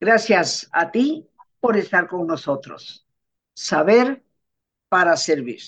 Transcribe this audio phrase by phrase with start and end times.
[0.00, 1.28] Gracias a ti
[1.60, 3.06] por estar con nosotros.
[3.52, 4.24] Saber
[4.88, 5.60] para servir.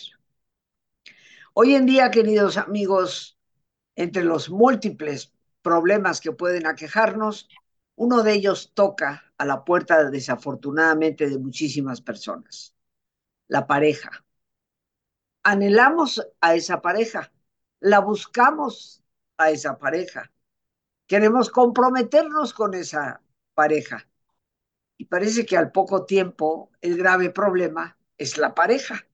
[1.53, 3.39] Hoy en día, queridos amigos,
[3.95, 7.47] entre los múltiples problemas que pueden aquejarnos,
[7.95, 12.75] uno de ellos toca a la puerta desafortunadamente de muchísimas personas,
[13.48, 14.25] la pareja.
[15.42, 17.30] Anhelamos a esa pareja,
[17.80, 19.05] la buscamos
[19.37, 20.33] a esa pareja,
[21.06, 23.20] queremos comprometernos con esa
[23.53, 24.09] pareja.
[25.02, 29.05] Y parece que al poco tiempo el grave problema es la pareja.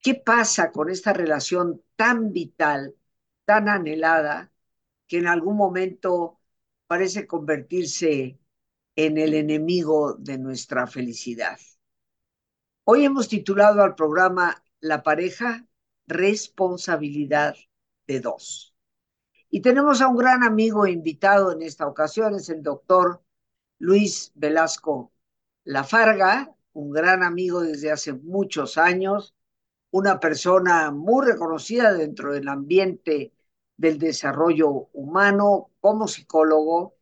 [0.00, 2.94] ¿Qué pasa con esta relación tan vital,
[3.44, 4.52] tan anhelada,
[5.08, 6.38] que en algún momento
[6.86, 8.38] parece convertirse
[8.94, 11.58] en el enemigo de nuestra felicidad?
[12.84, 15.66] Hoy hemos titulado al programa La pareja,
[16.06, 17.56] responsabilidad
[18.06, 18.76] de dos.
[19.48, 23.24] Y tenemos a un gran amigo invitado en esta ocasión, es el doctor
[23.80, 25.10] Luis Velasco
[25.64, 29.34] Lafarga, un gran amigo desde hace muchos años,
[29.90, 33.32] una persona muy reconocida dentro del ambiente
[33.78, 36.94] del desarrollo humano como psicólogo.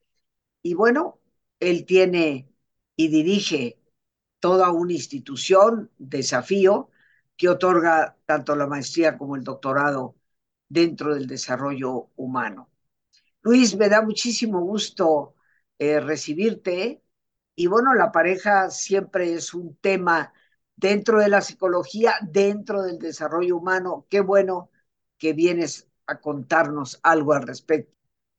[0.62, 1.19] Y bueno,
[1.61, 2.48] él tiene
[2.97, 3.81] y dirige
[4.41, 6.91] toda una institución, desafío,
[7.37, 10.15] que otorga tanto la maestría como el doctorado
[10.69, 12.70] dentro del desarrollo humano.
[13.42, 15.35] Luis, me da muchísimo gusto
[15.79, 17.03] eh, recibirte.
[17.55, 20.33] Y bueno, la pareja siempre es un tema
[20.77, 24.07] dentro de la psicología, dentro del desarrollo humano.
[24.11, 24.70] Qué bueno
[25.19, 27.93] que vienes a contarnos algo al respecto,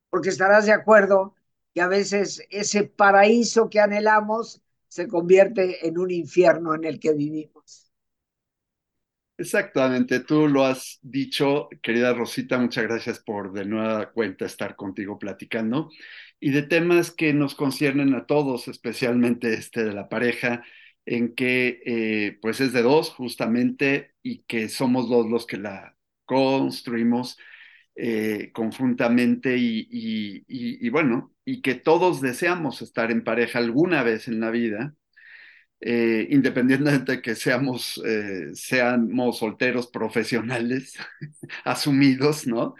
[0.09, 1.36] porque estarás de acuerdo
[1.73, 7.14] que a veces ese paraíso que anhelamos se convierte en un infierno en el que
[7.14, 7.92] vivimos.
[9.38, 15.18] Exactamente, tú lo has dicho, querida Rosita, muchas gracias por de nueva cuenta estar contigo
[15.18, 15.90] platicando
[16.39, 20.63] y de temas que nos conciernen a todos, especialmente este de la pareja,
[21.05, 25.97] en que eh, pues es de dos justamente y que somos dos los que la
[26.25, 27.38] construimos
[27.95, 34.51] eh, conjuntamente y, bueno, y que todos deseamos estar en pareja alguna vez en la
[34.51, 34.95] vida,
[35.81, 38.01] eh, independientemente de que seamos,
[38.53, 40.94] seamos solteros profesionales,
[41.66, 42.75] asumidos, ¿no?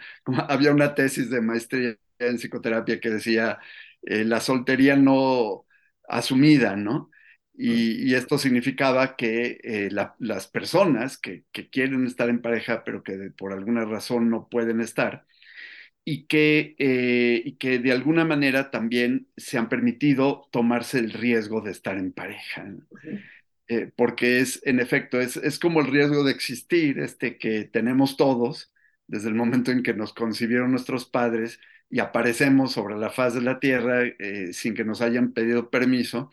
[0.48, 3.58] Había una tesis de maestría en psicoterapia que decía
[4.02, 5.66] eh, la soltería no
[6.08, 7.10] asumida, ¿no?
[7.54, 13.52] Y, esto significaba que eh, las personas que, quieren estar en pareja, pero que por
[13.52, 15.26] alguna razón no pueden estar,
[16.04, 21.60] y que, eh, y que de alguna manera también se han permitido tomarse el riesgo
[21.60, 22.66] de estar en pareja.
[23.96, 28.72] porque es, en efecto, es, es, como el riesgo de existir, este que tenemos todos
[29.06, 33.42] desde el momento en que nos concibieron nuestros padres y aparecemos sobre la faz de
[33.42, 36.30] la Tierra eh, sin que nos hayan pedido permiso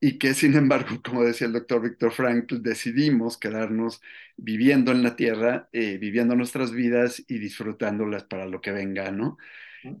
[0.00, 4.00] y que sin embargo, como decía el doctor Víctor Frankl, decidimos quedarnos
[4.36, 9.38] viviendo en la Tierra, eh, viviendo nuestras vidas y disfrutándolas para lo que venga, ¿no?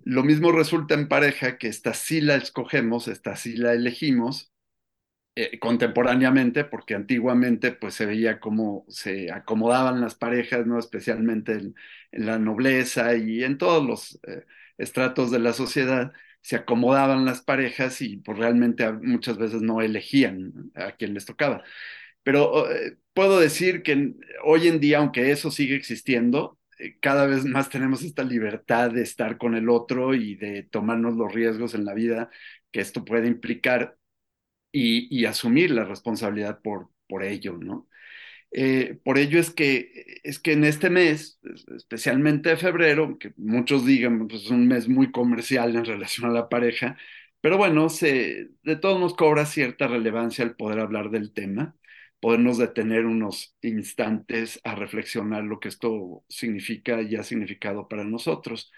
[0.04, 4.52] Lo mismo resulta en pareja, que esta sí la escogemos, esta sí la elegimos,
[5.36, 10.78] eh, contemporáneamente, porque antiguamente pues se veía cómo se acomodaban las parejas, ¿no?
[10.78, 11.74] Especialmente en,
[12.12, 14.20] la nobleza y en todos los
[14.78, 20.52] estratos de la sociedad, se acomodaban las parejas y pues realmente muchas veces no elegían
[20.74, 21.62] a quien les tocaba.
[22.22, 24.14] Pero eh, puedo decir que
[24.44, 29.02] hoy en día, aunque eso sigue existiendo, eh, cada vez más tenemos esta libertad de
[29.02, 32.30] estar con el otro y de tomarnos los riesgos en la vida
[32.72, 33.96] que esto puede implicar
[34.72, 37.88] y, asumir la responsabilidad por, por ello, ¿no?
[38.52, 41.40] Eh, por ello es que, es que en este mes,
[41.76, 46.48] especialmente febrero, que muchos digan, pues es un mes muy comercial en relación a la
[46.48, 46.96] pareja,
[47.40, 51.76] pero bueno, se, de todos nos cobra cierta relevancia el poder hablar del tema,
[52.20, 58.72] podernos detener unos instantes a reflexionar lo que esto significa y ha significado para nosotros,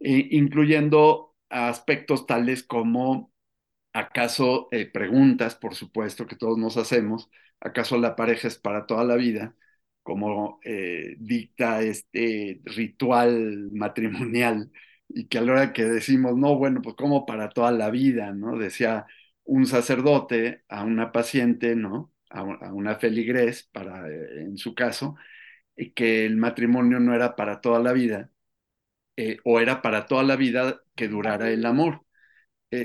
[0.00, 3.32] eh, incluyendo aspectos tales como,
[3.98, 9.04] acaso, eh, preguntas, por supuesto, que todos nos hacemos, ¿Acaso la pareja es para toda
[9.04, 9.56] la vida?
[10.02, 14.70] Como eh, dicta este ritual matrimonial
[15.08, 18.32] y que a la hora que decimos, no, bueno, pues como para toda la vida,
[18.32, 18.58] ¿no?
[18.58, 19.06] Decía
[19.44, 22.12] un sacerdote a una paciente, ¿no?
[22.30, 25.16] A, una feligres, para, eh, en su caso,
[25.94, 28.30] que el matrimonio no era para toda la vida,
[29.16, 32.05] eh, o era para toda la vida que durara el amor.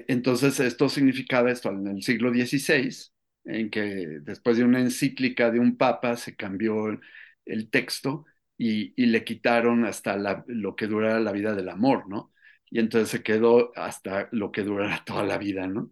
[0.08, 3.12] Entonces, esto significaba esto en el siglo XVI,
[3.46, 3.82] en que
[4.22, 6.88] después de una encíclica de un papa se cambió
[7.46, 8.26] el, texto
[8.58, 10.18] y, le quitaron hasta
[10.48, 12.34] lo que durara la vida del amor, ¿no?
[12.70, 15.92] Y entonces se quedó hasta lo que durara toda la vida, ¿no?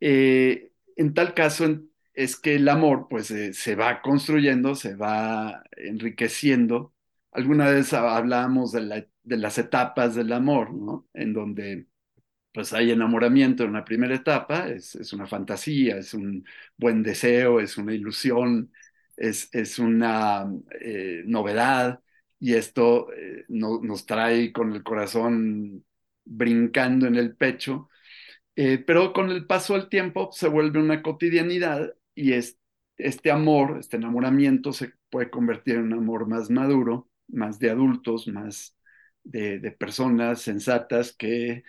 [0.00, 1.66] Eh, en tal caso
[2.14, 6.94] es que el amor pues eh, se va construyendo, se va enriqueciendo.
[7.32, 11.08] Alguna vez hablábamos de, de las etapas del amor, ¿no?
[11.14, 11.86] En donde
[12.52, 16.44] pues hay enamoramiento en una primera etapa, es, es, una fantasía, es un
[16.76, 18.72] buen deseo, es una ilusión,
[19.16, 20.50] es, es una
[20.80, 22.00] eh, novedad
[22.38, 25.84] y esto eh, no, nos trae con el corazón
[26.24, 27.88] brincando en el pecho,
[28.56, 32.58] eh, pero con el paso del tiempo se vuelve una cotidianidad y es,
[32.98, 38.28] este amor, este enamoramiento se puede convertir en un amor más maduro, más de adultos,
[38.28, 38.76] más
[39.24, 41.62] de personas sensatas que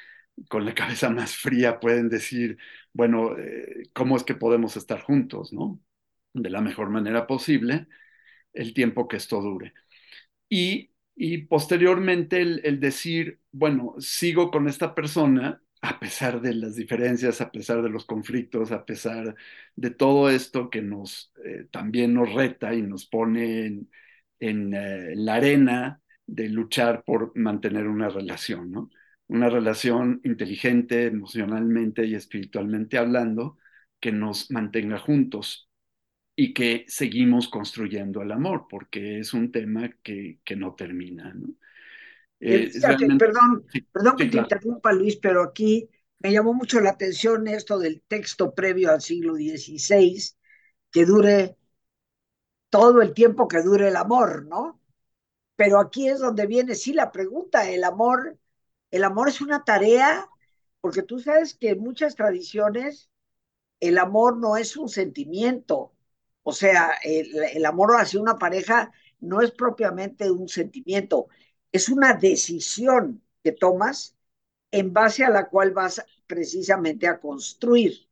[0.49, 2.57] con la cabeza más fría pueden decir,
[2.93, 5.79] bueno, eh, ¿cómo es que podemos estar juntos, no?
[6.33, 7.87] De la mejor manera posible,
[8.53, 9.73] el tiempo que esto dure.
[10.49, 17.41] Y, y posteriormente el, decir, bueno, sigo con esta persona a pesar de las diferencias,
[17.41, 19.35] a pesar de los conflictos, a pesar
[19.75, 23.91] de todo esto que nos eh, también nos reta y nos pone en,
[24.39, 28.89] en eh, la arena de luchar por mantener una relación, ¿no?
[29.33, 33.57] Una relación inteligente emocionalmente y espiritualmente hablando
[33.99, 35.71] que nos mantenga juntos
[36.35, 41.33] y que seguimos construyendo el amor, porque es un tema que, que no termina.
[41.33, 41.47] ¿no?
[42.39, 43.25] Eh, realmente...
[43.25, 44.45] Perdón, sí, perdón que sí, te claro.
[44.45, 45.89] interrumpa, Luis, pero aquí
[46.19, 50.21] me llamó mucho la atención esto del texto previo al siglo XVI,
[50.91, 51.57] que dure
[52.69, 54.79] todo el tiempo que dure el amor, ¿no?
[55.55, 58.37] Pero aquí es donde viene, sí, la pregunta, el amor
[58.93, 60.29] el amor es una tarea,
[60.79, 63.09] porque tú sabes que en muchas tradiciones
[63.79, 65.93] el amor no es un sentimiento.
[66.43, 71.27] O sea, el, amor hacia una pareja no es propiamente un sentimiento,
[71.71, 74.15] es una decisión que tomas
[74.69, 78.07] en base a la cual vas precisamente a construir.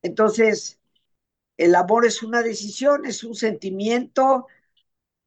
[0.00, 0.80] Entonces,
[1.58, 4.46] el amor es una decisión, es un sentimiento,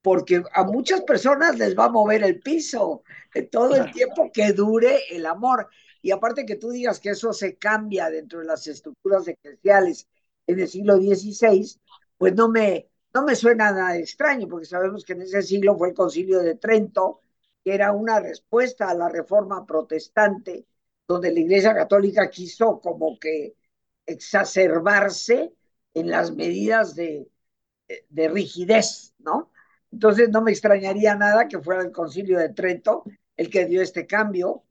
[0.03, 3.03] porque a muchas personas les va a mover el piso
[3.51, 5.69] todo el tiempo que dure el amor.
[6.01, 10.07] Y aparte que tú digas que eso se cambia dentro de las estructuras eclesiales
[10.45, 11.79] en el siglo XVI,
[12.17, 15.89] pues no me, no me suena nada extraño, porque sabemos que en ese siglo fue
[15.89, 17.21] el concilio de Trento,
[17.63, 20.65] que era una respuesta a la reforma protestante,
[21.07, 23.55] donde la Iglesia Católica quiso como que
[24.05, 25.53] exacerbarse
[25.93, 27.29] en las medidas de,
[28.09, 29.52] de rigidez, ¿no?
[29.93, 33.03] Entonces no me extrañaría nada que fuera el concilio de Trento
[33.37, 34.63] el que dio este cambio,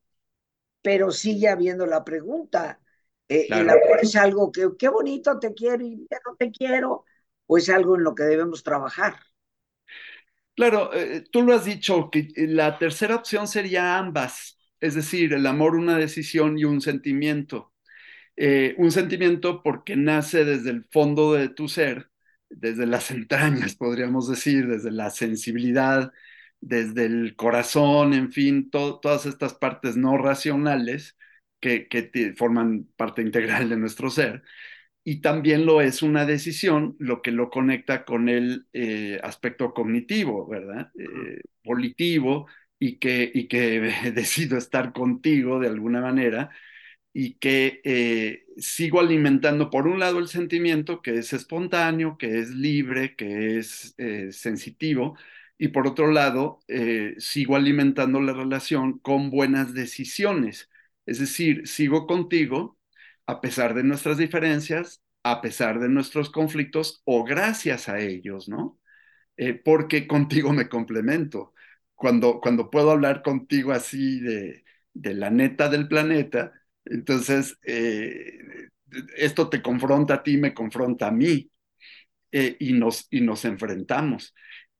[0.83, 2.81] pero sigue habiendo la pregunta.
[3.29, 3.63] Eh, claro.
[3.63, 7.05] ¿El amor es algo que, qué bonito te quiero y ya no te quiero?
[7.47, 9.15] ¿O es algo en lo que debemos trabajar?
[10.57, 15.47] Claro, eh, tú lo has dicho, que la tercera opción sería ambas, es decir, el
[15.47, 17.73] amor una decisión y un sentimiento.
[18.37, 22.12] Eh, un sentimiento porque nace desde el fondo de tu ser,
[22.57, 26.13] desde las entrañas, podríamos decir, desde la sensibilidad,
[26.61, 31.17] desde el corazón, en fin, to todas estas partes no racionales
[31.61, 34.43] que, que forman parte integral de nuestro ser.
[35.05, 40.47] Y también lo es una decisión, lo que lo conecta con el eh, aspecto cognitivo,
[40.49, 40.93] ¿verdad?
[40.99, 42.47] Eh, volitivo,
[42.79, 43.81] y que, y que
[44.15, 46.51] decido estar contigo de alguna manera,
[47.13, 52.51] y que eh, sigo alimentando, por un lado, el sentimiento que es espontáneo, que es
[52.51, 55.17] libre, que es eh, sensitivo,
[55.59, 60.71] y por otro lado, eh, sigo alimentando la relación con buenas decisiones.
[61.07, 62.79] Es decir, sigo contigo
[63.27, 68.79] a pesar de nuestras diferencias, a pesar de nuestros conflictos o gracias a ellos, ¿no?
[69.65, 71.55] Porque contigo me complemento.
[71.95, 74.65] Cuando, cuando puedo hablar contigo así de,
[74.95, 76.53] de la neta del planeta,
[76.85, 78.69] entonces, eh,
[79.17, 81.51] esto te confronta a ti, me confronta a mí,
[82.33, 84.35] eh, y, nos, y nos enfrentamos.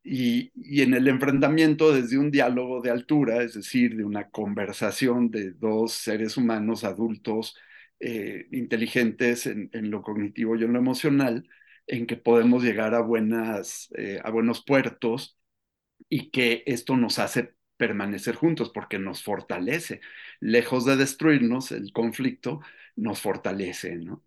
[0.05, 5.31] Y, y, en el enfrentamiento desde un diálogo de altura, es decir, de una conversación
[5.31, 7.57] de dos seres humanos adultos,
[8.01, 11.49] eh, inteligentes en, en, lo cognitivo y en lo emocional,
[11.87, 13.91] en que podemos llegar a, buenas,
[14.25, 15.39] a buenos puertos
[16.09, 20.01] y que esto nos hace permanecer juntos porque nos fortalece.
[20.39, 22.61] Lejos de destruirnos, el conflicto
[22.95, 24.23] nos fortalece, ¿no?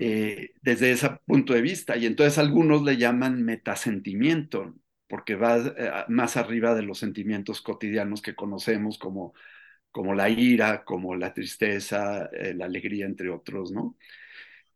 [0.00, 1.96] Eh, desde ese punto de vista.
[1.96, 4.74] Y entonces algunos le llaman metasentimiento,
[5.06, 9.34] porque va eh, más arriba de los sentimientos cotidianos que conocemos como,
[9.92, 13.96] como la ira, como la tristeza, eh, la alegría, entre otros, ¿no?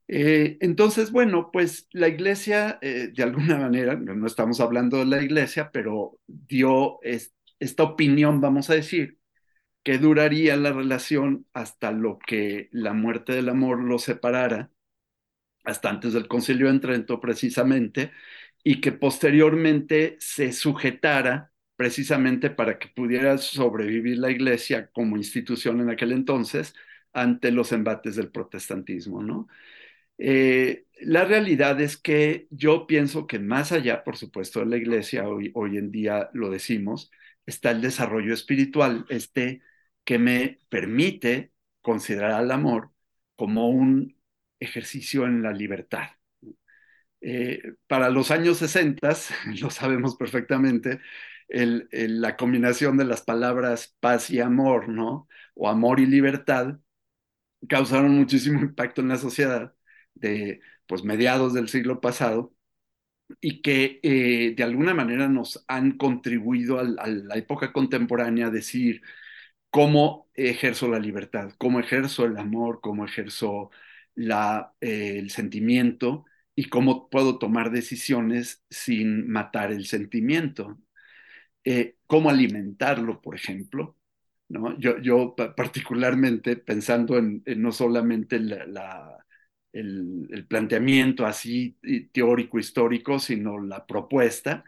[0.06, 5.70] Entonces, bueno, pues la iglesia, de alguna manera, no, no, estamos hablando de la iglesia,
[5.72, 9.18] pero dio es, esta opinión, vamos a decir,
[9.84, 14.70] que duraría la relación hasta lo que la muerte del amor lo separara
[15.64, 18.12] hasta antes del concilio de Trento precisamente,
[18.62, 25.90] y que posteriormente se sujetara precisamente para que pudiera sobrevivir la iglesia como institución en
[25.90, 26.74] aquel entonces
[27.12, 29.48] ante los embates del protestantismo, ¿no?
[30.18, 35.28] Eh, la realidad es que yo pienso que más allá, por supuesto, de la iglesia,
[35.28, 37.10] hoy, hoy en día lo decimos,
[37.46, 39.62] está el desarrollo espiritual, este
[40.04, 42.92] que me permite considerar al amor
[43.36, 44.16] como un
[44.60, 46.08] ejercicio en la libertad.
[47.20, 49.14] Eh, para los años 60,
[49.60, 51.00] lo sabemos perfectamente,
[51.48, 55.28] la combinación de las palabras paz y amor, ¿no?
[55.54, 56.78] O amor y libertad,
[57.68, 59.74] causaron muchísimo impacto en la sociedad
[60.14, 62.53] de pues mediados del siglo pasado
[63.40, 69.02] y que eh, de alguna manera nos han contribuido a, la época contemporánea a decir
[69.70, 73.70] cómo ejerzo la libertad, cómo ejerzo el amor, cómo ejerzo
[74.16, 80.78] eh, el sentimiento y cómo puedo tomar decisiones sin matar el sentimiento.
[81.64, 83.96] Eh, cómo alimentarlo, por ejemplo.
[84.48, 84.78] ¿no?
[84.78, 89.23] Yo, yo particularmente pensando en, en no solamente la, la,
[89.74, 91.78] el, planteamiento así
[92.12, 94.64] teórico, histórico, sino la propuesta,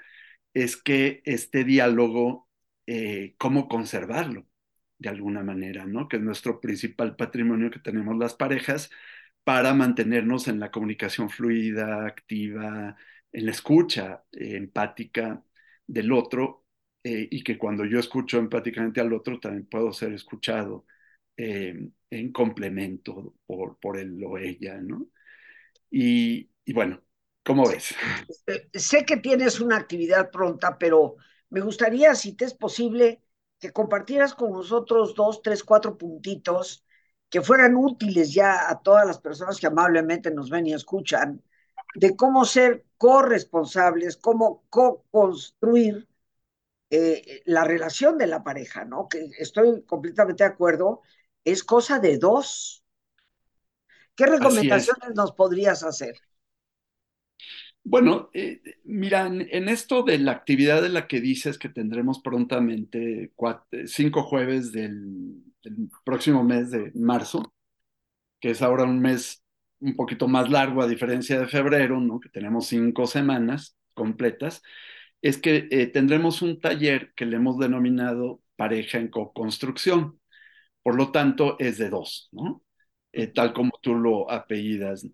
[0.54, 2.48] es que este diálogo,
[2.86, 4.46] eh, cómo conservarlo
[4.98, 6.08] de alguna manera, ¿no?
[6.08, 8.90] Que es nuestro principal patrimonio que tenemos las parejas
[9.44, 12.96] para mantenernos en la comunicación fluida, activa,
[13.32, 15.44] en la escucha eh, empática
[15.86, 16.66] del otro
[17.04, 20.86] eh, y que cuando yo escucho empáticamente al otro también puedo ser escuchado
[21.36, 25.08] eh, en complemento por, por él o ella, ¿no?
[25.90, 27.02] Y, y bueno,
[27.44, 27.94] ¿cómo ves?
[28.74, 31.16] Sé que tienes una actividad pronta, pero
[31.50, 33.22] me gustaría, si te es posible,
[33.58, 36.84] que compartieras con nosotros dos, tres, cuatro puntitos
[37.28, 41.42] que fueran útiles ya a todas las personas que amablemente nos ven y escuchan,
[41.94, 46.06] de cómo ser corresponsables, cómo co-construir
[46.90, 49.08] eh, la relación de la pareja, ¿no?
[49.08, 51.02] Que estoy completamente de acuerdo,
[51.46, 52.84] es cosa de dos.
[54.14, 56.16] ¿Qué recomendaciones nos podrías hacer?
[57.84, 63.30] Bueno, eh, mira, en, esto de la actividad de la que dices que tendremos prontamente
[63.36, 67.54] cuatro, cinco jueves del, del, próximo mes de marzo,
[68.40, 69.44] que es ahora un mes
[69.78, 72.18] un poquito más largo a diferencia de febrero, ¿no?
[72.18, 74.62] que tenemos cinco semanas completas,
[75.22, 80.18] es que eh, tendremos un taller que le hemos denominado pareja en co-construcción.
[80.86, 82.62] Por lo tanto, es de dos, ¿no?
[83.10, 85.04] Eh, tal como tú lo apellidas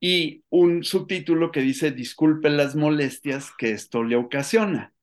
[0.00, 4.94] y un subtítulo que dice disculpe las molestias que esto le ocasiona.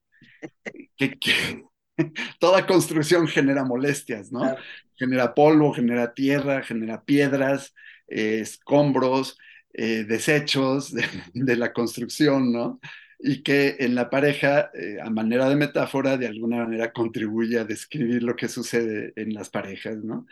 [0.97, 1.65] Que, que
[2.39, 4.39] toda construcción genera molestias, ¿no?
[4.39, 4.57] Claro.
[4.95, 7.75] Genera polvo, genera tierra, genera piedras,
[8.07, 9.37] eh, escombros,
[9.71, 11.05] eh, desechos de,
[11.35, 12.79] de, la construcción, ¿no?
[13.23, 17.65] Y que en la pareja, eh, a manera de metáfora, de alguna manera contribuye a
[17.65, 20.25] describir lo que sucede en las parejas, ¿no?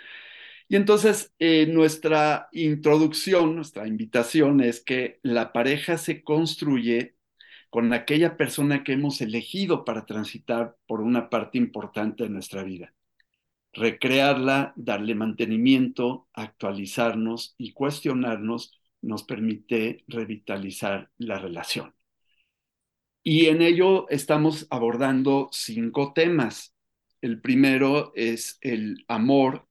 [0.69, 7.15] Y entonces eh, nuestra introducción, nuestra invitación es que la pareja se construye
[7.69, 12.93] con aquella persona que hemos elegido para transitar por una parte importante de nuestra vida.
[13.73, 21.93] Recrearla, darle mantenimiento, actualizarnos y cuestionarnos nos permite revitalizar la relación.
[23.31, 26.73] Y en ello estamos abordando cinco temas.
[27.21, 29.67] El primero es el amor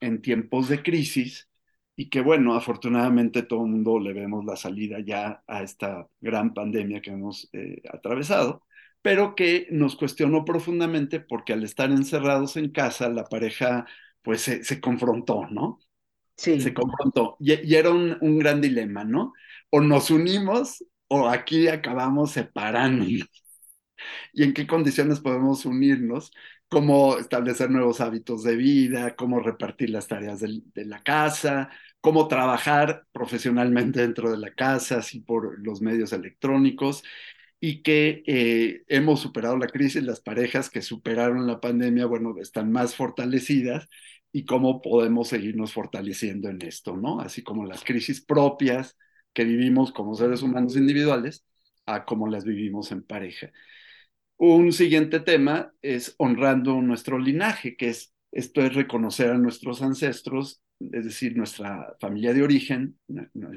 [0.00, 1.48] en tiempos de crisis
[1.94, 6.54] y que bueno, afortunadamente todo el mundo le vemos la salida ya a esta gran
[6.54, 8.64] pandemia que hemos eh, atravesado,
[9.00, 13.86] pero que nos cuestionó profundamente porque al estar encerrados en casa, la pareja
[14.22, 15.78] pues se, se confrontó, ¿no?
[16.36, 16.60] Sí.
[16.60, 19.34] Se confrontó y, y era un, un, gran dilema, ¿no?
[19.70, 23.28] O nos unimos o aquí acabamos separándonos.
[24.32, 26.30] ¿Y en qué condiciones podemos unirnos?
[26.68, 33.06] cómo establecer nuevos hábitos de vida, cómo repartir las tareas de, la casa, cómo trabajar
[33.12, 37.02] profesionalmente dentro de la casa, así por los medios electrónicos,
[37.60, 42.70] y que eh, hemos superado la crisis, las parejas que superaron la pandemia, bueno, están
[42.70, 43.88] más fortalecidas
[44.32, 47.20] y cómo podemos seguirnos fortaleciendo en esto, ¿no?
[47.20, 48.96] Así como las crisis propias
[49.32, 51.44] que vivimos como seres humanos individuales,
[51.86, 53.52] a cómo las vivimos en pareja.
[54.36, 60.62] Un siguiente tema es honrando nuestro linaje, que es esto es reconocer a nuestros ancestros,
[60.80, 62.98] es decir, nuestra familia de origen,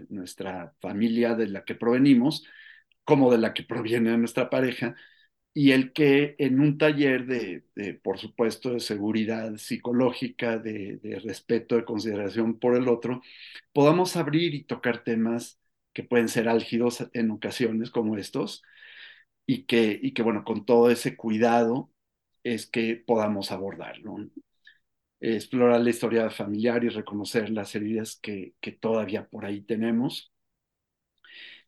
[0.10, 2.46] nuestra familia de la que provenimos,
[3.04, 4.96] como de la que proviene nuestra pareja,
[5.54, 11.86] y el que en un taller de, por supuesto, de seguridad psicológica, de, respeto, de
[11.86, 13.22] consideración por el otro,
[13.74, 15.60] podamos abrir y tocar temas
[15.94, 18.64] que pueden ser álgidos en ocasiones como estos,
[19.46, 21.92] y que, y que bueno, con todo ese cuidado
[22.44, 24.18] es que podamos abordarlo.
[25.22, 30.32] Explorar la historia familiar y reconocer las heridas que, que todavía por ahí tenemos.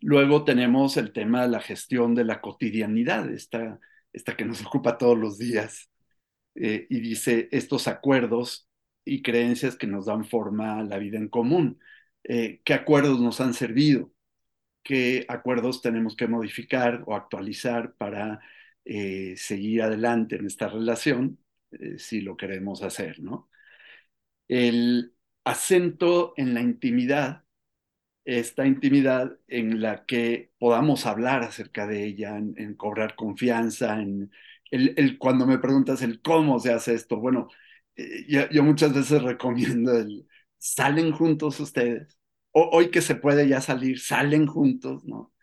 [0.02, 3.80] Luego tenemos el tema de la gestión de la cotidianidad, esta,
[4.14, 5.90] esta que nos ocupa todos los días,
[6.56, 8.70] eh, y dice estos acuerdos
[9.06, 11.80] y creencias que nos dan forma a la vida en común.
[12.26, 14.13] Eh, ¿Qué acuerdos nos han servido?
[14.84, 18.42] ¿Qué acuerdos tenemos que modificar o actualizar para
[18.86, 21.40] eh, seguir adelante en esta relación
[21.72, 23.50] eh, si lo queremos hacer, ¿no?
[24.48, 27.46] El acento en la intimidad,
[28.26, 34.32] esta intimidad en la que podamos hablar acerca de ella, en, cobrar confianza, en
[34.72, 37.50] el, cuando me preguntas el cómo se hace esto, bueno,
[37.96, 42.18] eh, yo, yo, muchas veces recomiendo el, salen juntos ustedes,
[42.54, 45.34] hoy que se puede ya salir, salen juntos, ¿no?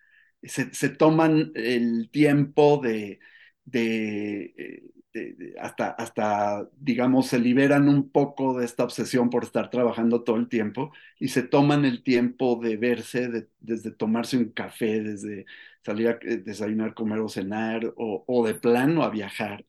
[0.43, 3.21] Se, se toman el tiempo de,
[3.64, 10.23] de, de, hasta, hasta, digamos, se liberan un poco de esta obsesión por estar trabajando
[10.25, 15.02] todo el tiempo y se toman el tiempo de verse, de, desde tomarse un café,
[15.02, 15.47] desde
[15.85, 19.64] salir a desayunar, comer o cenar, o, o de plano a viajar.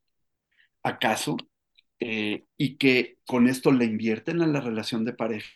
[0.84, 1.38] ¿Acaso?
[2.00, 5.50] eh, y que con esto le invierten a la relación de pareja.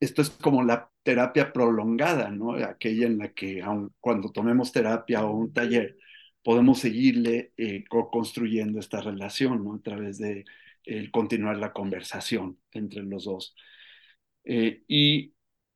[0.00, 2.54] Esto es como la terapia prolongada, ¿no?
[2.54, 5.96] Aquella en la que aun cuando tomemos terapia o un taller,
[6.42, 9.74] podemos seguirle eh, construyendo esta relación, ¿no?
[9.76, 10.44] A través de
[11.12, 13.54] continuar la conversación entre los dos.
[14.44, 15.34] Eh, y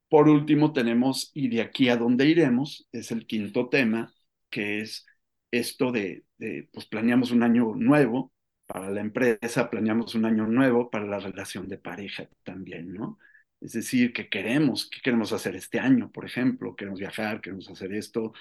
[0.08, 4.14] por último tenemos, y de aquí a dónde iremos, es el quinto tema,
[4.50, 5.06] que es
[5.50, 8.32] esto de, de pues planeamos un año nuevo,
[8.66, 13.18] para la empresa, planeamos un año nuevo para la relación de pareja también, ¿no?
[13.60, 17.92] Es decir, que queremos, qué queremos hacer este año, por ejemplo, queremos viajar, queremos hacer
[17.92, 18.32] esto,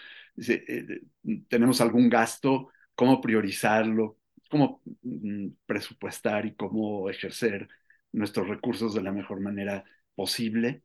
[0.48, 1.02] eh,
[1.48, 7.68] tenemos algún gasto, cómo priorizarlo, cómo mm, presupuestar y cómo ejercer
[8.12, 9.84] nuestros recursos de la mejor manera
[10.16, 10.84] posible.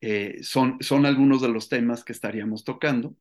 [0.00, 3.16] Eh, son, son algunos de los temas que estaríamos tocando.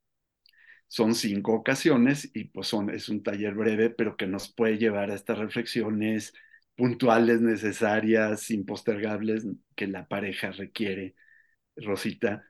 [0.87, 5.15] Son cinco ocasiones y pues es un taller breve, pero que nos puede llevar a
[5.15, 6.33] estas reflexiones
[6.77, 11.15] puntuales, necesarias, impostergables que la pareja requiere.
[11.77, 12.43] Rosita.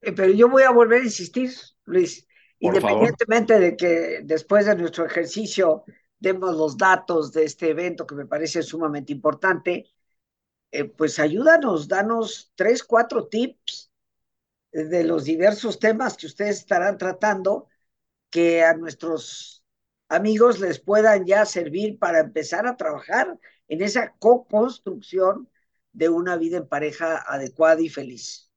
[0.00, 1.50] Eh, pero yo voy a volver a insistir,
[1.84, 2.26] Luis,
[2.60, 3.60] Por independientemente favor.
[3.60, 5.84] de que después de nuestro ejercicio
[6.18, 9.92] demos los datos de este evento que me parece sumamente importante,
[10.72, 13.92] eh, pues ayúdanos, danos tres, cuatro tips
[14.72, 17.68] de los diversos temas que ustedes estarán tratando
[18.30, 19.64] que a nuestros
[20.08, 23.38] amigos les puedan ya servir para empezar a trabajar
[23.72, 25.48] en esa co-construcción
[25.92, 28.50] de una vida en pareja adecuada y feliz.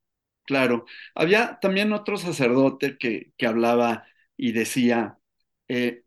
[0.43, 4.04] Claro, había también otro sacerdote que, que hablaba
[4.36, 5.17] y decía,
[5.69, 6.04] eh,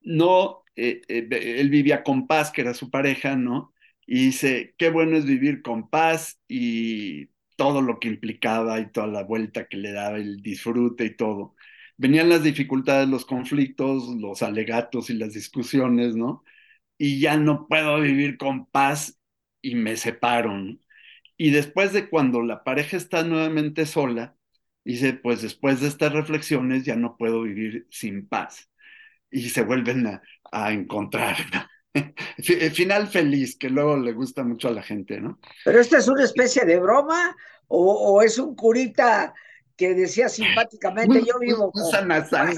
[0.00, 1.28] no, eh, eh,
[1.60, 3.74] él vivía con paz, que era su pareja, ¿no?
[4.06, 9.06] Y dice, qué bueno es vivir con paz y todo lo que implicaba y toda
[9.08, 11.54] la vuelta que le daba, el disfrute y todo
[11.98, 16.44] venían las dificultades, los conflictos, los alegatos y las discusiones, ¿no?
[16.98, 19.18] Y ya no puedo vivir con paz
[19.62, 20.56] y me separo.
[20.56, 20.78] ¿no?
[21.36, 24.36] Y después de cuando la pareja está nuevamente sola,
[24.84, 28.70] dice, pues después de estas reflexiones ya no puedo vivir sin paz.
[29.30, 31.36] Y se vuelven a, a encontrar.
[31.52, 31.68] ¿no?
[32.74, 35.38] Final feliz, que luego le gusta mucho a la gente, ¿no?
[35.64, 39.34] Pero esta es una especie de broma o, o es un curita
[39.76, 42.54] que decía simpáticamente, yo vivo sana sana.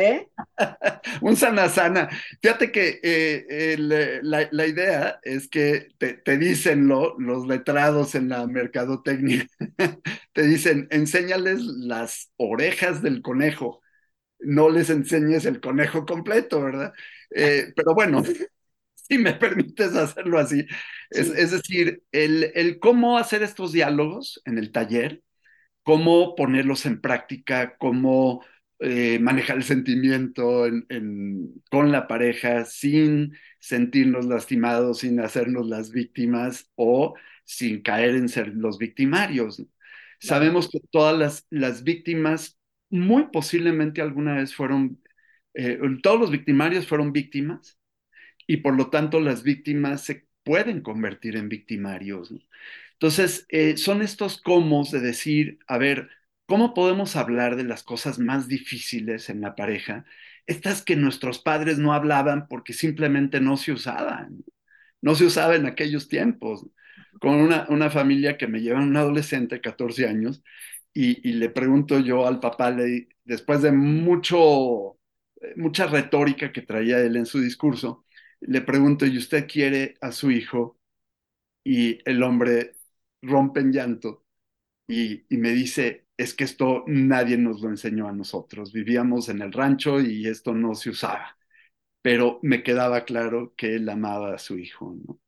[0.00, 0.28] ¿Eh?
[1.20, 2.08] un sana sana.
[2.42, 3.88] Fíjate que eh, el,
[4.22, 9.46] la, la, idea es que te, te dicen lo, los letrados en la mercadotecnia,
[10.32, 13.82] te dicen, enséñales las orejas del conejo,
[14.40, 16.92] no les enseñes el conejo completo, ¿verdad?
[17.34, 18.22] Eh, pero bueno,
[18.94, 20.66] si me permites hacerlo así,
[21.10, 25.22] es, es decir, el, el cómo hacer estos diálogos en el taller,
[25.82, 28.44] cómo ponerlos en práctica, cómo
[28.80, 35.90] eh, manejar el sentimiento en, en, con la pareja sin sentirnos lastimados, sin hacernos las
[35.90, 37.14] víctimas o
[37.44, 39.56] sin caer en ser los victimarios.
[39.56, 39.70] Claro.
[40.20, 42.58] Sabemos que todas las, las, víctimas
[42.90, 45.02] muy posiblemente alguna vez fueron,
[45.54, 47.78] eh, todos los victimarios fueron víctimas
[48.46, 52.30] y por lo tanto las víctimas se pueden convertir en victimarios.
[52.32, 52.40] ¿no?
[52.94, 56.10] Entonces, eh, son estos cómo de decir, a ver,
[56.50, 60.04] ¿cómo podemos hablar de las cosas más difíciles en la pareja?
[60.48, 64.44] Estas que nuestros padres no hablaban porque simplemente no se usaban,
[65.00, 66.66] no se usaba en aquellos tiempos.
[67.20, 70.42] Con una, una familia que me lleva un adolescente, 14 años,
[70.92, 72.74] y, le pregunto yo al papá,
[73.24, 74.98] después de mucho,
[75.54, 78.06] mucha retórica que traía él en su discurso,
[78.40, 80.80] le pregunto, ¿y usted quiere a su hijo?
[81.64, 82.74] Y el hombre
[83.22, 84.24] rompe en llanto
[84.88, 89.52] y me dice, es que esto nadie nos lo enseñó a nosotros, vivíamos en el
[89.52, 91.38] rancho y esto no se usaba,
[92.02, 95.20] pero me quedaba claro que él amaba a su hijo, ¿no?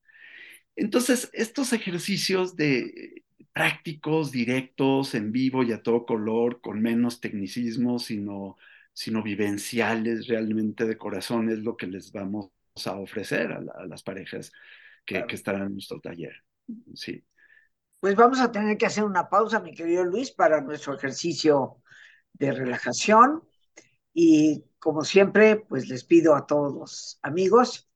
[0.76, 7.98] Entonces, estos ejercicios de prácticos, directos, en vivo y a todo color, con menos tecnicismo,
[7.98, 8.56] sino,
[8.92, 12.50] sino vivenciales realmente de corazón, es lo que les vamos
[12.86, 14.52] a ofrecer a, la, a las parejas
[15.04, 15.26] que, claro.
[15.26, 16.34] que, estarán en nuestro taller.
[16.94, 17.24] Sí.
[18.02, 21.80] Pues vamos a tener que hacer una pausa, mi querido Luis, para nuestro ejercicio
[22.32, 23.44] de relajación.
[24.12, 27.88] Y como siempre, pues les pido a todos los amigos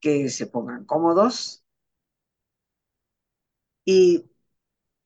[0.00, 1.64] que se pongan cómodos,
[3.86, 4.30] y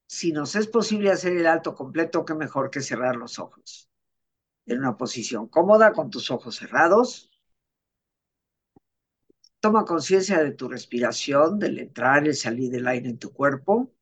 [0.07, 3.89] si nos es posible hacer el alto completo, qué mejor que cerrar los ojos.
[4.65, 7.31] En una posición cómoda, con tus ojos cerrados.
[9.61, 13.93] Toma conciencia de tu respiración, del entrar y salir del aire en tu cuerpo.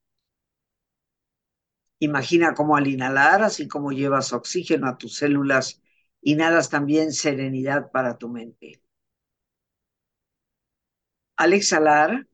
[2.01, 5.81] Imagina cómo al inhalar, así como llevas oxígeno a tus células,
[6.21, 8.81] inhalas también serenidad para tu mente.
[11.35, 12.25] Al exhalar,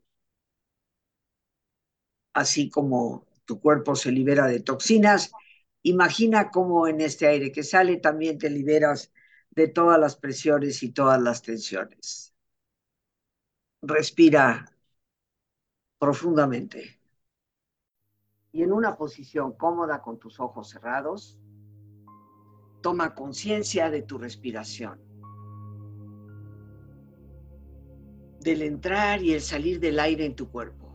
[2.33, 5.31] así como tu cuerpo se libera de toxinas,
[5.83, 9.11] imagina cómo en este aire que sale también te liberas
[9.51, 12.33] de todas las presiones y todas las tensiones.
[13.93, 14.45] Respira
[15.99, 16.96] profundamente.
[18.51, 21.39] Y en una posición cómoda con tus ojos cerrados,
[22.81, 24.99] toma conciencia de tu respiración.
[28.39, 30.87] Del entrar y el salir del aire en tu cuerpo.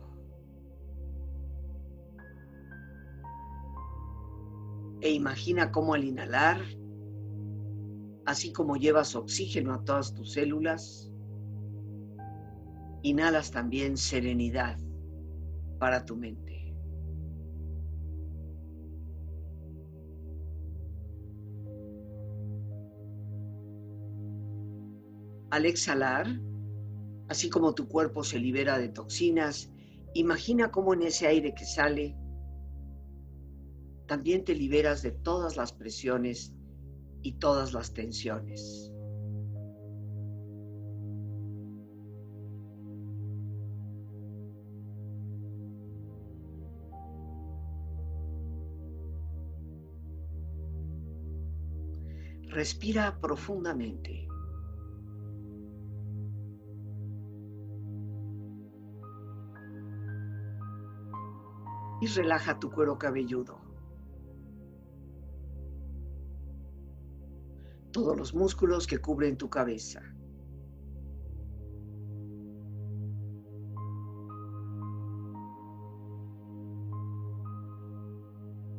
[5.03, 6.61] e imagina cómo al inhalar,
[8.25, 11.11] así como llevas oxígeno a todas tus células,
[13.01, 14.77] inhalas también serenidad
[15.77, 16.62] para tu mente.
[25.53, 26.25] Al exhalar,
[27.29, 29.69] así como tu cuerpo se libera de toxinas,
[30.15, 32.17] imagina cómo en ese aire que sale,
[34.07, 36.55] también te liberas de todas las presiones
[37.21, 38.91] y todas las tensiones.
[52.49, 54.32] Respira profundamente.
[62.03, 63.63] Y relaja tu cuero cabelludo.
[67.93, 70.01] todos los músculos que cubren tu cabeza.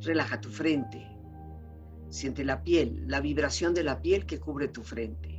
[0.00, 1.06] Relaja tu frente.
[2.10, 5.33] Siente la piel, la vibración de la piel que cubre tu frente.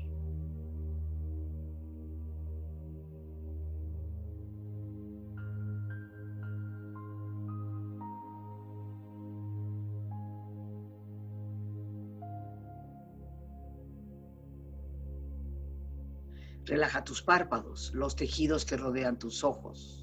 [16.65, 20.01] Relaja tus párpados, los tejidos que rodean tus ojos.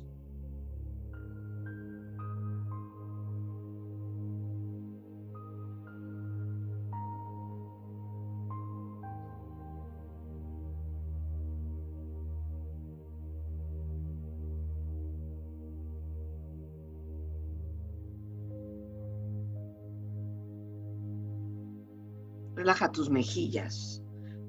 [22.55, 24.02] Relaja tus mejillas,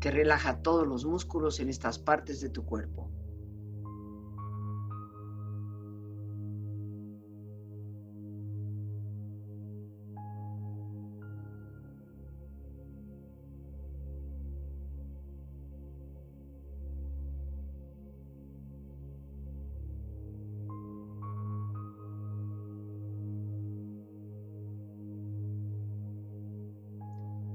[0.00, 3.10] que relaja todos los músculos en estas partes de tu cuerpo.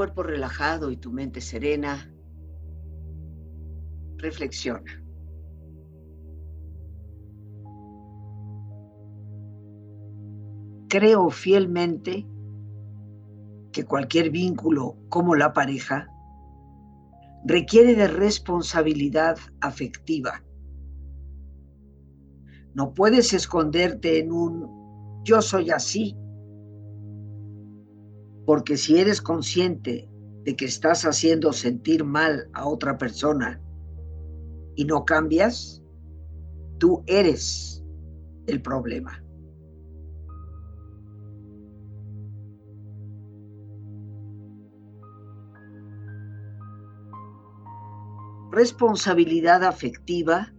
[0.00, 2.10] Cuerpo relajado y tu mente serena,
[4.16, 5.04] reflexiona.
[10.88, 12.26] Creo fielmente
[13.72, 16.08] que cualquier vínculo como la pareja
[17.44, 20.42] requiere de responsabilidad afectiva.
[22.72, 26.16] No puedes esconderte en un yo soy así
[28.50, 30.08] porque si eres consciente
[30.42, 33.62] de que estás haciendo sentir mal a otra persona
[34.74, 35.84] y no cambias,
[36.78, 37.84] tú eres
[38.48, 39.22] el problema.
[48.50, 50.52] Responsabilidad afectiva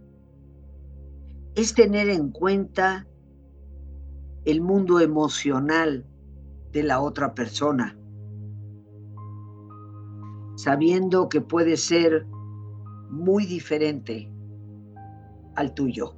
[1.55, 3.05] es tener en cuenta
[4.45, 6.05] el mundo emocional
[6.71, 7.97] de la otra persona,
[10.55, 12.25] sabiendo que puede ser
[13.09, 14.31] muy diferente
[15.55, 16.15] al tuyo.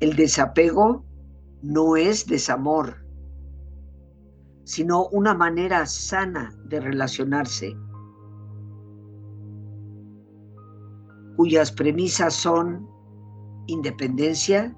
[0.00, 1.04] El desapego
[1.62, 2.96] no es desamor,
[4.64, 7.76] sino una manera sana de relacionarse,
[11.36, 12.88] cuyas premisas son
[13.66, 14.76] independencia,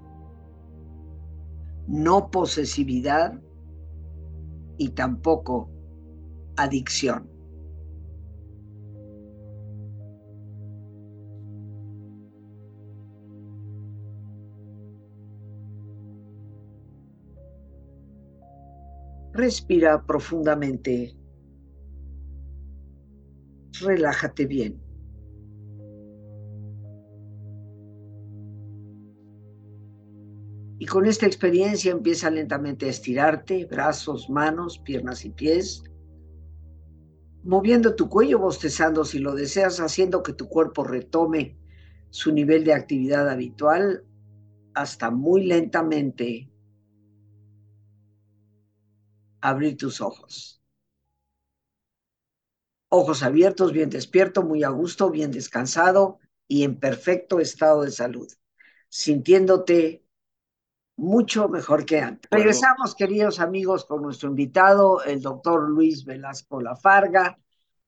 [1.86, 3.40] no posesividad
[4.78, 5.70] y tampoco
[6.56, 7.33] adicción.
[19.34, 21.16] Respira profundamente.
[23.80, 24.80] Relájate bien.
[30.78, 35.82] Y con esta experiencia empieza lentamente a estirarte, brazos, manos, piernas y pies,
[37.42, 41.58] moviendo tu cuello, bostezando si lo deseas, haciendo que tu cuerpo retome
[42.10, 44.04] su nivel de actividad habitual
[44.74, 46.53] hasta muy lentamente
[49.44, 50.62] abrir tus ojos.
[52.88, 58.26] Ojos abiertos, bien despierto, muy a gusto, bien descansado y en perfecto estado de salud,
[58.88, 60.02] sintiéndote
[60.96, 62.30] mucho mejor que antes.
[62.30, 67.38] Regresamos, queridos amigos, con nuestro invitado, el doctor Luis Velasco Lafarga,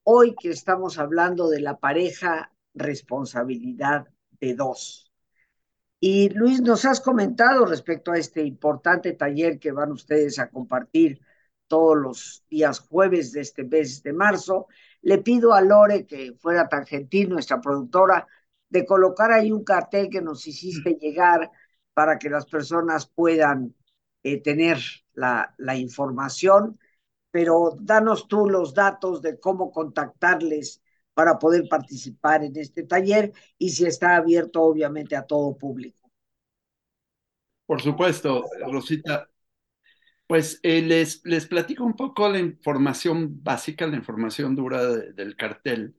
[0.02, 4.08] hoy que estamos hablando de la pareja responsabilidad
[4.40, 5.10] de dos.
[6.00, 11.22] Y Luis, nos has comentado respecto a este importante taller que van ustedes a compartir
[11.68, 14.66] todos los días jueves de este mes de marzo.
[15.02, 18.26] Le pido a Lore que fuera tan gentil, nuestra productora,
[18.68, 21.50] de colocar ahí un cartel que nos hiciste llegar
[21.94, 23.74] para que las personas puedan
[24.22, 24.78] eh, tener
[25.14, 26.78] la, la información,
[27.30, 30.82] pero danos tú los datos de cómo contactarles
[31.14, 36.10] para poder participar en este taller y si está abierto obviamente a todo público.
[37.66, 39.28] Por supuesto, Rosita,
[40.26, 45.36] pues eh, les, les platico un poco la información básica, la información dura de, del
[45.36, 45.96] cartel,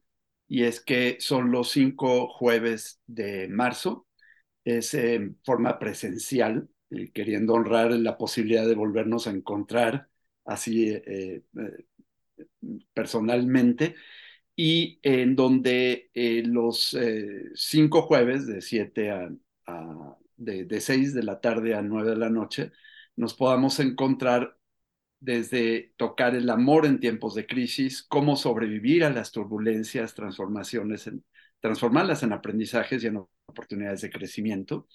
[0.47, 4.07] y es que son los cinco jueves de marzo,
[4.65, 10.09] es en forma presencial, eh, queriendo honrar la posibilidad de volvernos a encontrar
[10.45, 11.43] así eh,
[12.93, 13.95] personalmente,
[14.55, 16.09] y en donde
[16.45, 16.97] los
[17.55, 19.29] cinco jueves de siete a,
[19.67, 22.71] a de, de seis de la tarde a nueve de la noche,
[23.17, 24.57] nos podamos encontrar
[25.19, 31.09] desde tocar el amor en tiempos de crisis, cómo sobrevivir a las turbulencias, transformaciones,
[31.59, 34.87] transformarlas en aprendizajes y en oportunidades de crecimiento.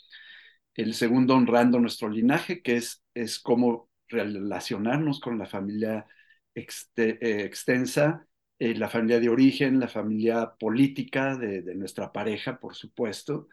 [0.74, 6.06] El segundo, honrando nuestro linaje, que es, es cómo relacionarnos con la familia
[6.54, 8.26] eh, extensa,
[8.58, 13.48] eh, la familia de origen, la familia política de, de nuestra pareja, por supuesto,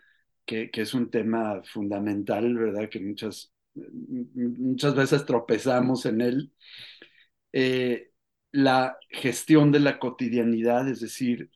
[0.46, 2.90] que, que, es un tema fundamental, ¿verdad?
[2.90, 3.54] Que muchas
[4.36, 6.54] muchas veces tropezamos en él.
[7.54, 8.12] Eh,
[8.52, 11.52] la gestión de la cotidianidad, es decir,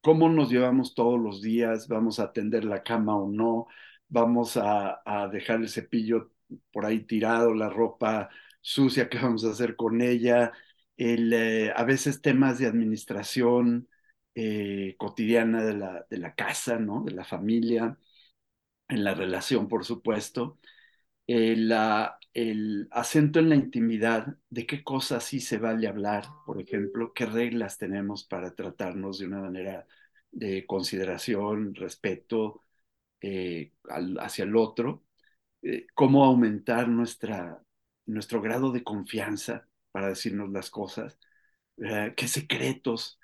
[0.00, 3.68] cómo nos llevamos todos los días, vamos a atender la cama o no,
[4.08, 5.02] vamos a,
[5.32, 6.32] dejar el cepillo
[6.72, 10.52] por ahí tirado, la ropa sucia, qué vamos a hacer con ella,
[10.96, 13.88] el, eh, a veces temas de administración
[14.34, 17.04] eh, cotidiana de la, de la casa, ¿no?
[17.04, 17.98] de la familia,
[18.88, 20.58] en la relación, por supuesto
[21.28, 21.72] el,
[22.34, 27.26] el, acento en la intimidad, de qué cosas sí se vale hablar, por ejemplo, qué
[27.26, 29.86] reglas tenemos para tratarnos de una manera
[30.32, 32.64] de consideración, respeto
[33.20, 33.72] eh,
[34.20, 35.04] hacia el otro,
[35.62, 37.62] eh, cómo aumentar nuestra,
[38.06, 41.18] nuestro grado de confianza para decirnos las cosas,
[41.78, 43.18] eh, qué secretos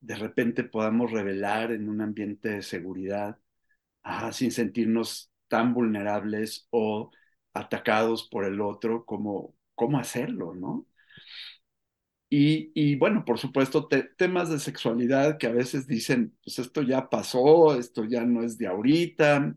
[0.00, 3.38] de repente podamos revelar en un ambiente de seguridad,
[4.02, 7.10] ah, sin sentirnos tan vulnerables o
[7.54, 10.86] atacados por el otro, cómo, cómo hacerlo, ¿no?
[12.30, 16.82] Y, y bueno, por supuesto, te, temas de sexualidad que a veces dicen, pues esto
[16.82, 19.56] ya pasó, esto ya no es de ahorita,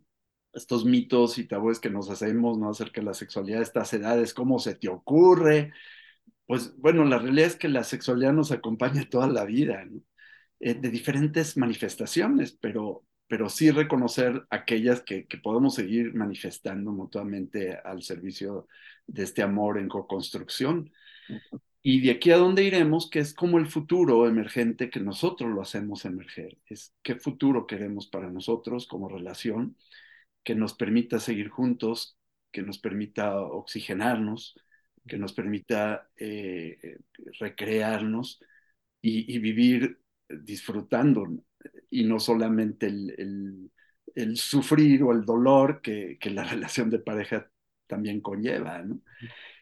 [0.53, 2.69] estos mitos y tabúes que nos hacemos, ¿no?
[2.69, 5.73] Acerca de la sexualidad de estas edades, ¿cómo se te ocurre?
[6.47, 10.01] Pues bueno, la realidad es que la sexualidad nos acompaña toda la vida, ¿no?
[10.61, 17.77] eh, de diferentes manifestaciones, pero, pero sí reconocer aquellas que, que, podemos seguir manifestando mutuamente
[17.77, 18.67] al servicio
[19.07, 20.91] de este amor en co-construcción.
[21.81, 25.61] Y de aquí a dónde iremos, que es como el futuro emergente que nosotros lo
[25.61, 26.57] hacemos emerger.
[26.65, 29.77] Es qué futuro queremos para nosotros como relación,
[30.43, 32.17] que nos permita seguir juntos,
[32.51, 34.59] que nos permita oxigenarnos,
[35.07, 36.97] que nos permita eh,
[37.39, 38.41] recrearnos
[39.01, 41.25] y, y vivir disfrutando
[41.91, 43.71] y no solamente el, el,
[44.15, 47.51] el sufrir o el dolor que, que, la relación de pareja
[47.85, 48.81] también conlleva.
[48.81, 49.01] ¿no?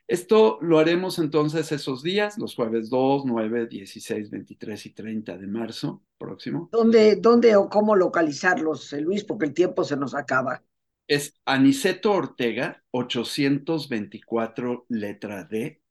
[0.08, 5.48] Esto lo haremos entonces esos días, los jueves 2, 9, 16, 23 y 30 de
[5.48, 6.70] marzo próximo.
[6.72, 9.24] ¿Dónde, dónde o cómo localizarlos, Luis?
[9.24, 10.64] Porque el tiempo se nos acaba.
[11.08, 15.82] Es Aniceto Ortega, 824 letra D,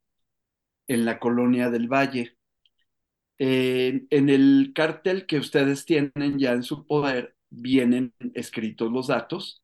[0.86, 2.38] en la colonia del Valle.
[3.39, 9.62] En el cartel que ustedes tienen ya en su poder vienen escritos los datos.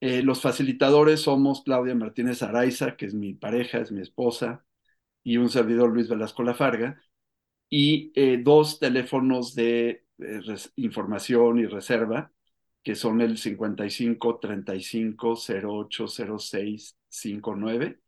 [0.00, 4.64] Eh, los facilitadores somos Claudia Martínez Araiza, que es mi pareja, es mi esposa,
[5.22, 7.02] y un servidor Luis Velasco Lafarga,
[7.70, 10.40] y eh, dos teléfonos de eh,
[10.76, 12.32] información y reserva,
[12.82, 15.34] que son el 55 35
[15.64, 18.00] 08 06 59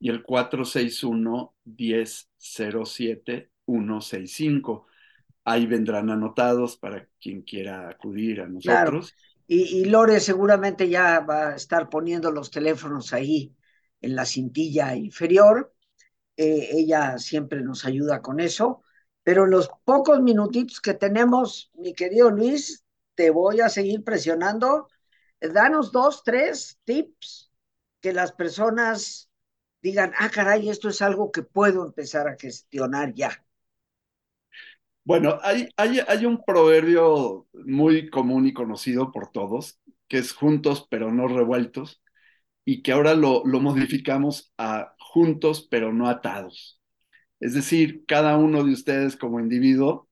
[0.00, 4.86] y el 461 10 07 165.
[5.44, 9.12] Ahí vendrán anotados para quien quiera acudir a nosotros.
[9.12, 9.36] Claro.
[9.46, 13.54] Y, y, Lore seguramente ya va a estar poniendo los teléfonos ahí
[14.00, 15.74] en la cintilla inferior.
[16.36, 18.82] Eh, ella siempre nos ayuda con eso.
[19.22, 24.88] Pero en los pocos minutitos que tenemos, mi querido Luis, te voy a seguir presionando.
[25.40, 27.50] Danos dos, tres tips
[28.00, 29.30] que las personas
[29.82, 33.44] digan, ah, caray, esto es algo que puedo empezar a gestionar ya.
[35.08, 40.86] Bueno, hay, hay, hay, un proverbio muy común y conocido por todos, que es juntos
[40.90, 42.02] pero no revueltos,
[42.66, 46.78] y que ahora lo, lo modificamos a juntos pero no atados.
[47.40, 50.10] Es decir, cada uno de ustedes como individuo,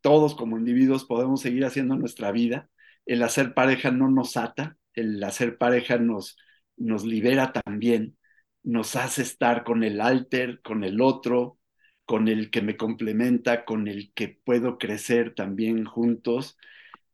[0.00, 2.70] todos como individuos podemos seguir haciendo nuestra vida.
[3.04, 6.36] El hacer pareja no nos ata, el hacer pareja nos,
[6.76, 8.16] nos libera también,
[8.62, 11.55] nos hace estar con el alter, con el otro,
[12.06, 16.58] con el que me complementa, con el que puedo crecer también juntos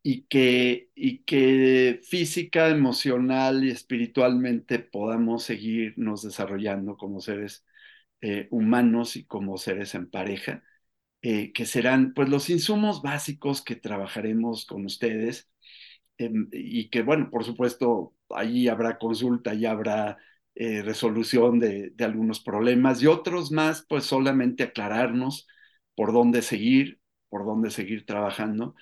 [0.03, 7.65] y que, y que física, emocional y espiritualmente podamos seguirnos desarrollando como seres
[8.23, 10.65] eh, humanos y como seres en pareja,
[11.23, 15.51] eh, que serán pues los insumos básicos que trabajaremos con ustedes
[16.19, 20.19] eh, y que bueno, por supuesto, allí habrá consulta, y habrá
[20.55, 25.49] eh, resolución de, algunos problemas y otros más, pues solamente aclararnos
[25.95, 27.01] por dónde seguir,
[27.31, 28.75] por dónde seguir trabajando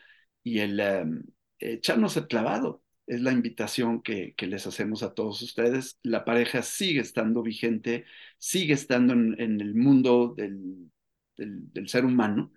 [0.43, 1.23] y el um,
[1.59, 2.83] echarnos el clavado.
[3.07, 5.99] Es la invitación que, les hacemos a todos ustedes.
[6.03, 8.05] La pareja sigue estando vigente,
[8.39, 10.91] sigue estando en, el mundo del,
[11.37, 12.53] del, ser humano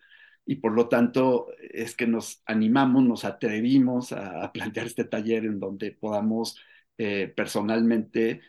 [0.45, 5.45] y por lo tanto es que nos animamos, nos atrevimos a, a plantear este taller
[5.45, 6.57] en donde podamos
[6.97, 8.41] eh, personalmente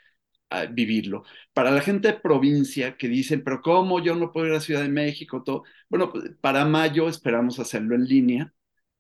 [0.70, 1.24] vivirlo.
[1.52, 4.82] Para la gente de provincia que dicen, pero ¿cómo yo no puedo ir a Ciudad
[4.82, 5.42] de México?
[5.42, 5.64] Todo.
[5.88, 8.55] Bueno, pues, para mayo esperamos hacerlo en línea,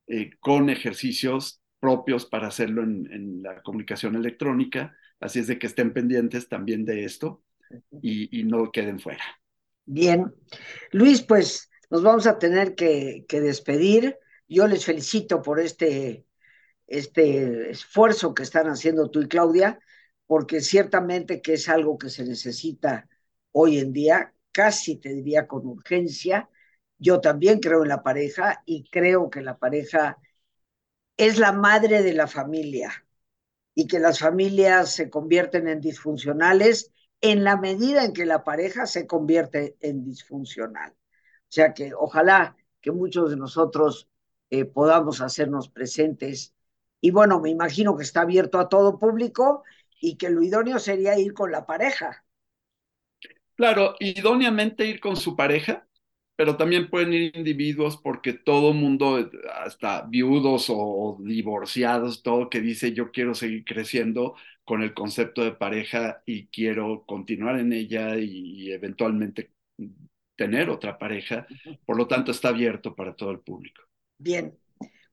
[0.06, 4.96] eh, con ejercicios propios para hacerlo en, en, la comunicación electrónica.
[5.20, 7.42] Así es de que estén pendientes también de esto
[8.02, 9.24] y, y no queden fuera.
[9.86, 10.34] Bien.
[10.92, 14.16] Luis, pues nos vamos a tener que, que despedir.
[14.48, 16.26] Yo les felicito por este,
[16.86, 19.78] este esfuerzo que están haciendo tú y Claudia
[20.26, 23.08] porque ciertamente que es algo que se necesita
[23.52, 26.48] hoy en día, casi te diría con urgencia.
[26.98, 30.18] Yo también creo en la pareja y creo que la pareja
[31.16, 33.06] es la madre de la familia
[33.74, 38.86] y que las familias se convierten en disfuncionales en la medida en que la pareja
[38.86, 40.92] se convierte en disfuncional.
[40.92, 44.08] O sea que ojalá que muchos de nosotros
[44.50, 46.54] eh, podamos hacernos presentes.
[47.00, 49.64] Y bueno, me imagino que está abierto a todo público
[50.04, 52.24] y que lo idóneo sería ir con la pareja.
[53.56, 55.88] Claro, idóneamente ir con su pareja,
[56.36, 59.30] pero también pueden ir individuos porque todo mundo,
[59.64, 64.34] hasta viudos o divorciados, todo que dice yo quiero seguir creciendo
[64.64, 69.52] con el concepto de pareja y quiero continuar en ella y, eventualmente
[70.36, 71.46] tener otra pareja.
[71.86, 73.82] Por lo tanto, está abierto para todo el público.
[74.18, 74.58] Bien.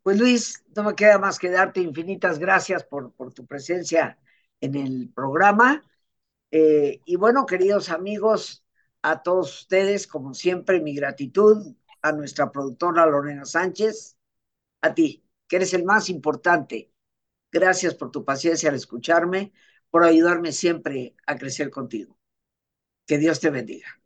[0.03, 4.17] Pues Luis, no me queda más que darte infinitas gracias por, por tu presencia
[4.61, 5.83] en el programa.
[6.51, 8.65] Eh, y bueno, queridos amigos,
[9.01, 14.17] a todos ustedes, como siempre, mi gratitud a nuestra productora Lorena Sánchez,
[14.81, 16.91] a ti, que eres el más importante.
[17.51, 19.53] Gracias por tu paciencia al escucharme,
[19.89, 22.17] por ayudarme siempre a crecer contigo.
[23.05, 24.00] Que Dios te bendiga.